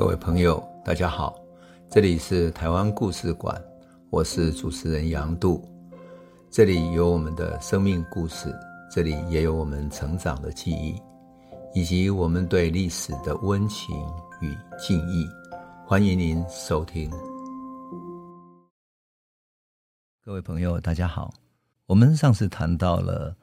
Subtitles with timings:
[0.00, 1.38] 各位朋友，大家好，
[1.90, 3.62] 这里是台湾故事馆，
[4.08, 5.62] 我是主持人杨度，
[6.50, 8.50] 这里有我们的生命故事，
[8.90, 10.98] 这里也有我们成长的记忆，
[11.74, 13.94] 以及我们对历史的温情
[14.40, 15.28] 与敬意。
[15.86, 17.10] 欢迎您收听。
[20.24, 21.30] 各位朋友，大家好，
[21.84, 23.36] 我们上次谈到了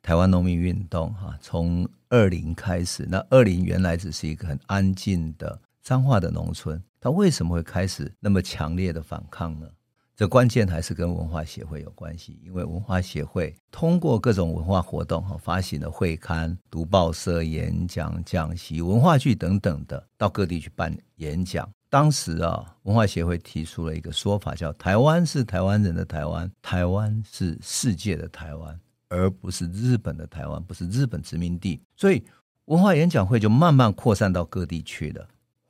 [0.00, 5.60] 台湾农民运动，哈，从二零开始，那二零原来只是一个很安静的。
[5.88, 9.66] 彰化的农村，他为什么会开始那么强烈的反抗呢？
[10.14, 21.66] 这关键还是跟文化协会有关系，因为文化协会通过各种文化活动哈，发行的会刊、读报社、演讲、讲习、文化剧等等的，到各地去办演讲。
[21.88, 31.80] 当时啊，文化协会提出了一个说法，叫“台湾是台湾人的台湾，台湾是世界的台湾，而不是日本的台湾，不是日本殖民地”。
[31.96, 32.22] 所以，
[32.66, 35.26] 文化演讲会就慢慢扩散到各地去了。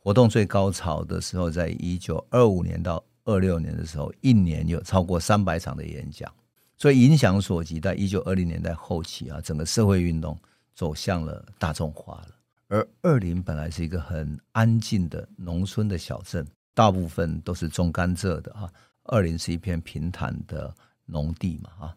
[0.09, 6.33] 活动最高潮的时候，在一九二五年到二六年的时候，一年有超过三百场的演讲，
[6.79, 10.35] 所以影响所及，在一九二零年代后期啊，整个社会运动
[10.75, 12.29] 走向了大众化了。
[12.69, 18.73] 而二林本来是一个很安静的农村的小镇，大部分都是种甘蔗的哈。
[19.03, 21.97] 二林是一片平坦的农地嘛哈，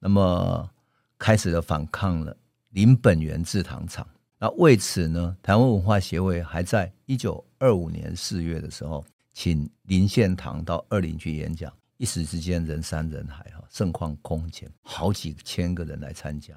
[0.00, 0.68] 那么
[1.16, 2.36] 开始了反抗了
[2.70, 4.04] 林本源制糖厂。
[4.42, 16.52] 那为此呢，台湾文化协会还在一九二五年四月的时候，请林献堂到二林去演讲，一时之间人山人海哈，盛况空前，好几千个人来参加。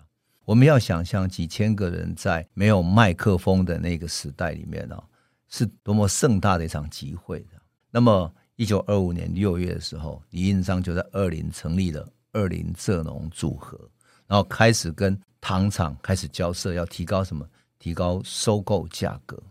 [0.45, 5.03] 我们要想象几千个人在没有麦克风的那个时代里面啊，
[5.47, 7.61] 是多么盛大的一场集会的。
[7.91, 13.79] 那么一九二五年六月的时候，李应章就在二林成立了二林蔗农组合，
[14.25, 17.47] 然后开始跟糖厂开始交涉，要提高什么？
[17.77, 19.41] 提高收购价格，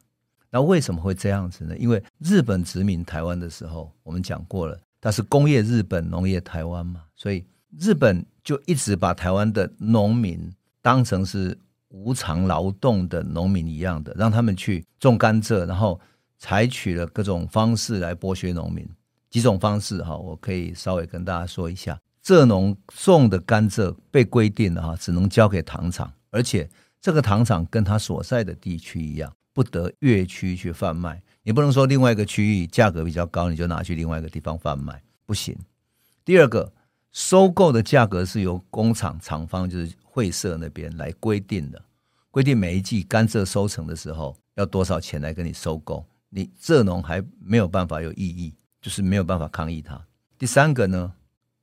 [0.50, 1.76] 那为什么会这样子呢？
[1.76, 7.44] 因为日本殖民台湾的时候，我们讲过了，它是工业日本，农业台湾嘛，所以
[7.78, 11.56] 日本就一直把台湾的农民当成是
[11.88, 16.00] 无偿劳动的农民一样的，让他们去种甘蔗，然后
[16.38, 18.88] 采取了各种方式来剥削农民。
[19.30, 26.68] 几种方式哈，我可以稍微跟大家说一下：蔗农种的甘蔗被规定了哈，只能交给糖厂，而且。
[27.04, 31.22] 这个糖厂跟他所在的地区一样，不得越区去贩卖。
[31.42, 35.54] 你不能说另外一个区域价格比较高，你就拿去另外一个地方贩卖，不行。
[36.24, 36.72] 第二个，
[37.12, 41.84] 收购的价格是由工厂厂方，就是会社那边来规定的，
[42.30, 46.06] 规定每一季甘蔗收成的时候要多少钱来跟你收购。
[46.30, 50.02] 你蔗农还没有办法有异议，就是没有办法抗议它。
[50.38, 51.12] 第三个呢？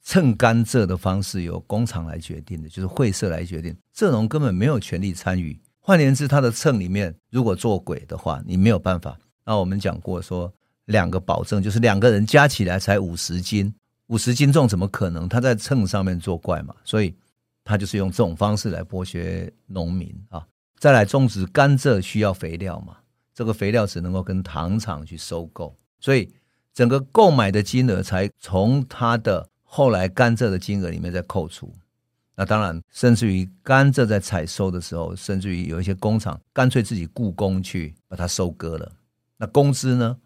[0.03, 5.59] 称甘蔗的方式由工厂来决定的，就是会社来决定，蔗农根本没有权利参与。
[5.79, 9.17] 换言之，他的秤里面如果做鬼的话，你没有办法。
[9.45, 10.51] 那我们讲过说，
[10.85, 13.73] 两个保证就是两个人加起来才五十斤，
[14.07, 15.29] 五十斤重怎么可能？
[15.29, 17.15] 他在秤上面作怪嘛，所以
[17.63, 20.45] 他就是用这种方式来剥削农民啊。
[20.79, 22.97] 再来种植甘蔗需要肥料嘛，
[23.33, 26.31] 这个肥料只能够跟糖厂去收购，所以
[26.73, 29.47] 整个购买的金额才从他的。
[29.73, 31.73] 后来甘蔗的金额里面再扣除，
[32.35, 38.91] 那当然，甚至于甘蔗在采收的时候，甚至于有一些工厂干脆自己雇工去把它收割了。
[39.37, 40.17] 那工资呢？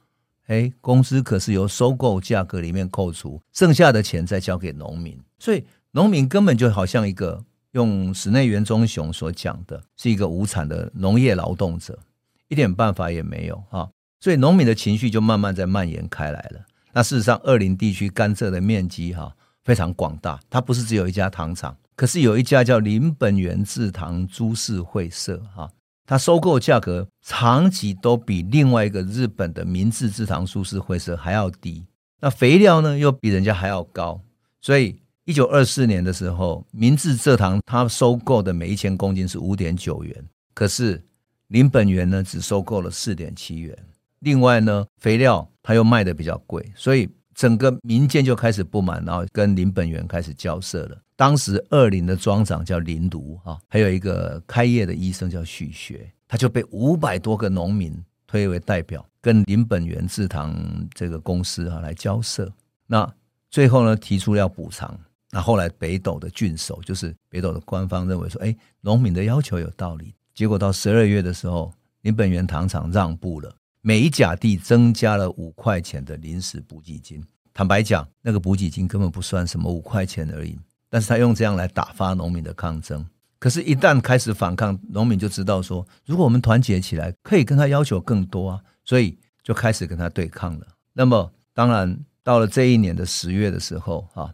[0.47, 5.15] 哎，工资可是由收购价格里面扣除，剩下的钱再交给农民。
[5.37, 11.99] 所以农民根本就好像一个用室内元忠雄所讲的，是一个无产的农业劳动者，
[12.47, 13.87] 一点办法也没有啊。
[14.19, 16.65] 所以农民的情绪就慢慢在蔓延开来了。
[16.95, 19.35] 那事实上，二林地区甘蔗的面积哈
[19.65, 25.69] 非常广大，它不是只有一家糖厂，可是有一家叫林本源制糖株式会社哈，
[26.05, 31.85] 它收购价格长期都比另外一个日本的明治制糖株式会社还要低，
[32.21, 34.21] 那肥料呢又比人家还要高，
[34.61, 41.03] 所以一九二四年的时候，明治蔗糖它收购的每一千公斤是五点九元，可是
[41.49, 43.77] 林本源呢只收购了四点七元。
[44.25, 50.97] 另外呢，肥料它又卖的比较贵，所以整个民间就开始不满，然后跟林本源开始交涉了。
[51.15, 57.95] 当时二林的庄长叫林庐啊，还有一个开业的医生叫许学，他就被五百多个农民
[58.25, 60.55] 推为代表，跟林本源制糖
[60.95, 62.51] 这个公司啊来交涉。
[62.87, 63.07] 那
[63.51, 64.99] 最后呢，提出要补偿。
[65.29, 70.15] 那后来北斗的郡守，就是北斗的官方认为说，哎，农民的要求有道理。
[70.33, 73.55] 结果到十二月的时候，林本源糖厂让步了。
[73.87, 77.23] 每一甲地增加了五块钱的临时补给金。
[77.53, 80.57] 坦白讲，那个补给金根本不算什么，五块钱而已。
[80.89, 83.05] 但是他用这样来打发农民的抗争。
[83.37, 88.59] 可是，一旦开始反抗，农民就知道说，如果我们团结起来，可以跟他要求更多啊。
[88.83, 90.65] 所以，就开始跟他对抗了。
[90.93, 94.33] 那么，当然到了这一年的十月的时候，哈，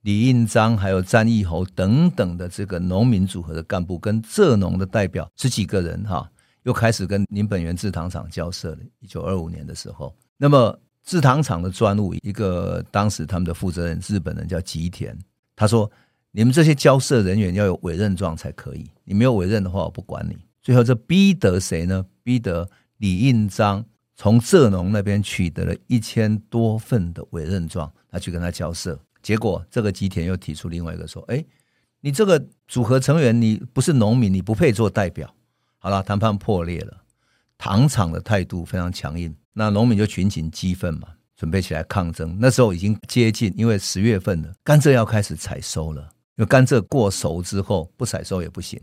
[0.00, 6.28] 李印章还有詹义侯等等的这个农民组合的干部，跟蔗农的代表十几个人，哈，
[6.68, 8.78] 又开始跟林本源制糖厂交涉了。
[9.00, 15.18] 一九二五年的时候，那么制糖厂的专务一个当时他们的负责人日本人叫吉田，
[15.56, 15.90] 他说
[16.30, 22.04] ：“你们这些交涉人员要有委任状才可以，你没有委任的话，我不管你。”最后这逼得谁呢？
[22.22, 22.68] 逼得
[22.98, 23.82] 李应章
[24.14, 29.00] 从蔗农那边取得了一千多份的委任状，他去跟他交涉。
[29.22, 31.42] 结果这个吉田又提出另外一个说：“哎，
[32.02, 35.34] 你这个组合成员你不是农民，你不配做代表。”
[35.88, 37.02] 好了，谈判破裂了。
[37.56, 42.36] 糖厂的态度非常强硬，那农民就群情激愤嘛，准备起来抗争。
[42.38, 46.02] 那时候已经接近，因为十月份了，甘蔗要开始采收了。
[46.36, 48.78] 因为甘蔗过熟之后不采收也不行，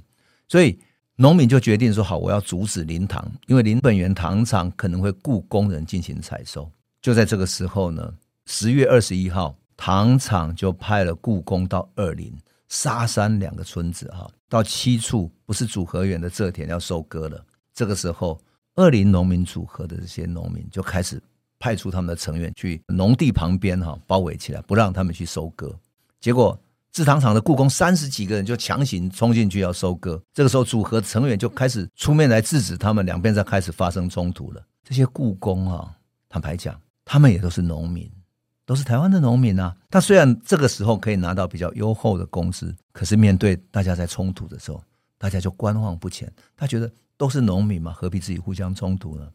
[0.48, 0.80] 所以。
[1.18, 6.70] 农民就决定说：“好，我要阻止林糖，因为林本源糖厂可能会雇工人进行采收。”
[7.02, 8.14] 就在这个时候呢，
[8.48, 12.38] 十月二十一号，糖厂就派了雇工到二林、
[12.68, 17.44] 沙山两个村子，哈，到七处不是组合园的蔗田要收割了。
[17.74, 18.40] 这个时候，
[18.76, 21.22] 二林农民组合的这些农民就开始
[21.60, 25.74] 派出他们的成员去农地旁边，哈，包围起来，不让他们去收割。
[26.20, 26.58] 结果。
[26.92, 34.66] 制糖厂的雇工三十几个人就强行冲进去要收割，这个时候组合成员就开始出面来制止他们，两边在开始发生冲突了。
[34.82, 35.94] 这些雇工啊，
[36.30, 38.10] 坦白讲，他们也都是农民，
[38.66, 39.76] 都是台湾的农民啊。
[39.90, 44.84] 他虽然这个时候可以拿到比较优厚的工资，可是面对大家在冲突的时候，
[45.18, 46.32] 大家就观望不前。
[46.58, 49.28] 他觉得都是农民嘛，何必自己互相冲突呢？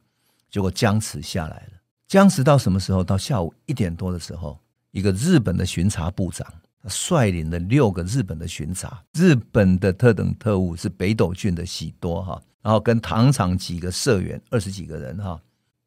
[0.51, 1.81] 结果僵持下来了。
[2.09, 3.05] 僵持到什么时候？
[3.05, 4.59] 到下午一点多的时候，
[4.91, 6.47] 一个日本的巡查部长。
[6.89, 15.39] 率领了六个日本的巡查，日本的特等特务是北斗郡的喜多哈，然后跟糖厂几个社员二十几个人哈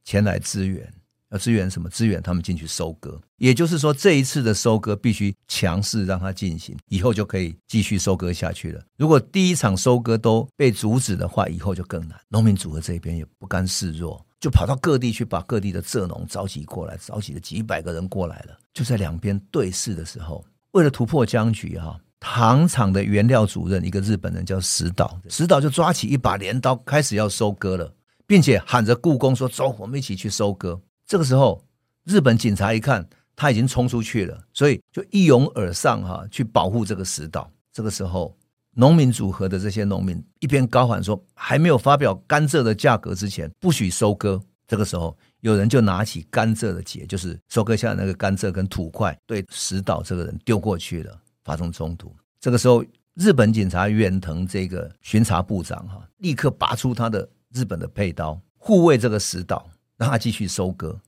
[0.03, 0.87] 前来支援，
[1.33, 1.89] 要支援什么？
[1.89, 3.19] 支援他们进去收割。
[3.37, 8.79] 也就是说，这一次的收割必须强势让它进行，以后就可以继续收割下去了。
[8.97, 12.17] 如果第一场收割都被阻止的话，以后就更难。
[12.29, 18.57] 农民组合这边也不甘示弱，就跑到各地去把各地的蔗农召集过来，召集了几百个人过来了。
[18.71, 20.45] 就在两边对视的时候。
[20.71, 27.93] 为了突破僵局，哈，糖厂的原料主任一个日本人叫石岛，石岛就抓起一把镰刀，开始要收割了，
[28.25, 31.63] 并且喊着雇工说：“走，我们一起去收割。”这个时候，
[32.03, 37.49] 日本警察一看他已经冲出去了，所以就一拥而上，哈，去保护这个石岛。
[37.71, 38.37] 这个时候，
[38.75, 45.17] 农民组合的这些农民一边高喊说：“还没有发表甘蔗的价格之前，不许收割。”这个时候。
[45.43, 52.15] 有人就拿起甘蔗的节，就是收割下那个甘蔗跟土块，对石岛这个人丢过去了，发生冲突。
[52.39, 52.81] 这个时候，
[53.15, 59.69] 日本警察远藤这个巡查部长哈，立刻拔出他的日本的佩刀，护卫这个石岛，
[60.03, 60.99] 让他继续收割。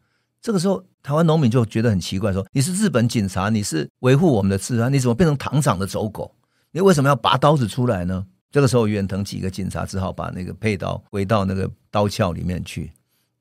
[0.41, 6.33] 这个时候，台湾农民就觉得很奇怪，说：“你是日本警察，你是维护我们的治安，你怎么变成糖厂的走狗？
[6.71, 12.89] 你为什么要拔刀子出来呢？”这个时候，远藤几个警察只好把那个佩刀回到那个刀鞘里面去。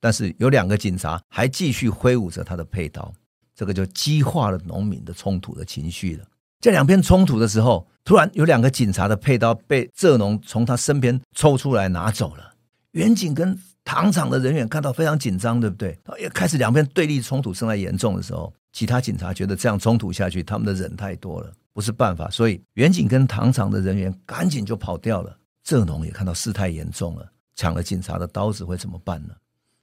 [0.01, 3.13] 但是有两个警察还继续挥舞着他的佩刀，
[3.55, 6.25] 这个就激化了农民的冲突的情绪了。
[6.61, 12.55] 在两边冲突的时候，突然有两个警察的佩刀被蔗农从他身边抽出来拿走了。
[12.93, 15.99] 远警跟糖厂的人员看到非常紧张，对不对？
[16.19, 25.37] 也开始两边对立冲突，正在严重的时候，其他警察觉得这样冲突下去，他们的人太多了，不是办法，所以员警跟糖厂的人员赶紧就跑掉了。
[25.65, 27.27] 蔗农也看到事态严重了，
[27.57, 29.35] 抢了警察的刀子会怎么办呢？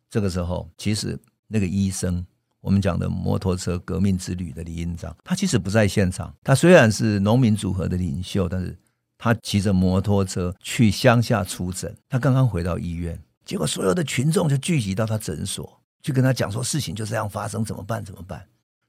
[0.09, 1.17] 这个时候，其实
[1.47, 2.25] 那个医生，
[2.59, 6.31] 我们讲的摩托车革命之旅的李应章，他其实不在现场。
[6.43, 8.77] 他虽然是农民组合的领袖，但是
[9.17, 11.95] 他骑着摩托车去乡下出诊。
[12.09, 13.19] 他刚刚回到医院，
[13.51, 18.01] 结果所有的群众就聚集到他诊所，去跟他讲说事情就这样发生，怎么办？
[18.01, 18.41] 怎么办？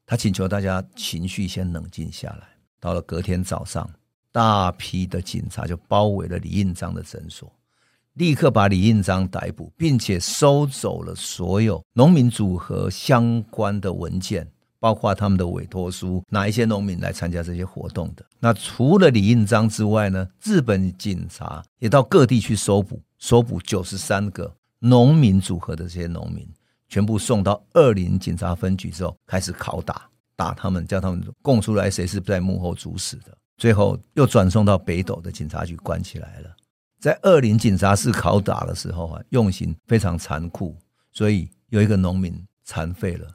[0.07, 2.47] 他请求大家情绪先冷静下来。
[2.79, 3.91] 到了隔天早上，
[4.31, 7.53] 大批的警察就包围了李印章的诊所。
[8.13, 18.25] 立刻把李印章逮捕，并且收走了所有农民组合相关的文件，包括他们的委托书，哪一些农民来参加这些活动的。
[18.39, 26.45] 那除了李印章之外呢，日本警察也到各地去搜捕，搜捕九十三个农民组合的这些农民，
[26.89, 33.27] 全部送到二林警察分局之后，开始拷打，打他们，叫他们供出来谁是在幕后主使的。
[33.57, 36.51] 最后又转送到北斗的警察局关起来了。
[36.99, 40.77] 在二林警察室拷打的时候啊，用刑非常残酷，
[41.13, 43.29] 所以有一个农民残废了，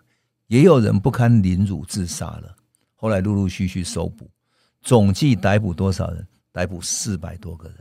[0.47, 2.53] 也有人不堪凌辱自杀了。
[2.93, 4.29] 后来陆陆续续收捕，
[4.81, 6.27] 总计逮捕多少人？
[6.51, 7.77] 逮捕四百多个人。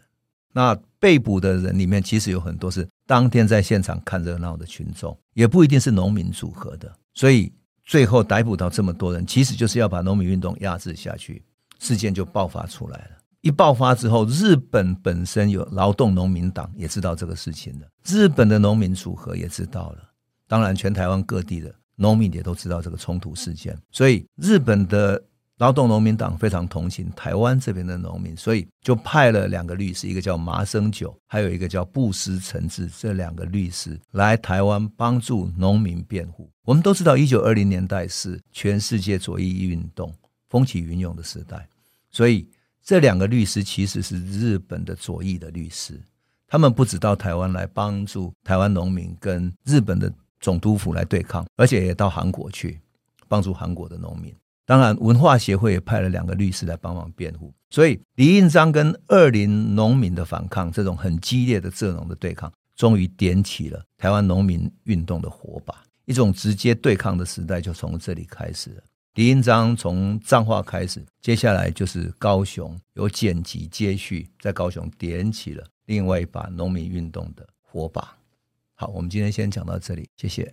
[0.53, 6.93] 那被捕的人里面，其实有很多是当天在现场看热闹的群众，也不一定是农民组合的。
[7.15, 7.53] 所以
[7.85, 11.45] 最后逮捕到这么多人，其实就是要把农民运动压制下去。
[11.79, 13.11] 事件就爆发出来了。
[13.41, 20.11] 一爆发之后，日本本身有劳动农民党也知道这个事情了，日本的农民组合也知道了。
[20.49, 25.23] 当然，全台湾各地的农民也都知道这个冲突事件，所以日本的。
[25.59, 36.51] 劳动农民党非常同情台湾这边的农民，所以就派了两个律师，一个叫麻生久，还有一个叫布施诚志，这两个律师来台湾帮助农民辩护。
[36.65, 40.13] 我们都知道，一九二零年代是全世界左翼运动
[40.51, 41.67] 风起云涌的时代，
[42.11, 42.47] 所以
[42.83, 45.99] 这两个律师其实是日本的左翼的律师，
[46.47, 52.79] 他们不止到台湾来帮助台湾农民跟日本的总督府来对抗，而且也到韩国去
[53.27, 54.35] 帮助韩国的农民。
[54.67, 65.83] 当然，文化协会也派了两个律师来帮忙辩护，所以李应章跟二林农民的反抗，这种很激烈的蔗农的对抗，终于点起了台湾农民运动的火把。
[66.05, 68.83] 一种直接对抗的时代就从这里开始了。
[69.15, 78.17] 李应章从彰化开始，接下来就是高雄，有剪辑接续，在高雄点起了另外一把农民运动的火把。
[78.75, 80.53] 好，我们今天先讲到这里，谢谢。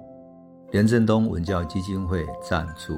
[0.71, 2.97] 连振东文教基金会赞助。